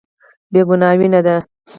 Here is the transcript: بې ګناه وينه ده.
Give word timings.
بې 0.51 0.61
ګناه 0.67 0.95
وينه 0.99 1.19
ده. 1.25 1.35